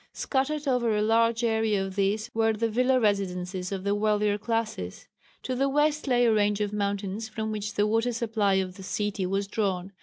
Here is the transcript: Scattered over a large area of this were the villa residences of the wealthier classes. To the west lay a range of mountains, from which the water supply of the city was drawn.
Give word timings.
Scattered 0.13 0.67
over 0.67 0.97
a 0.97 1.01
large 1.03 1.43
area 1.43 1.85
of 1.85 1.95
this 1.95 2.31
were 2.33 2.53
the 2.53 2.71
villa 2.71 2.99
residences 2.99 3.71
of 3.71 3.83
the 3.83 3.93
wealthier 3.93 4.39
classes. 4.39 5.07
To 5.43 5.53
the 5.53 5.69
west 5.69 6.07
lay 6.07 6.25
a 6.25 6.33
range 6.33 6.59
of 6.59 6.73
mountains, 6.73 7.29
from 7.29 7.51
which 7.51 7.75
the 7.75 7.85
water 7.85 8.11
supply 8.11 8.55
of 8.55 8.77
the 8.77 8.83
city 8.83 9.27
was 9.27 9.45
drawn. 9.45 9.91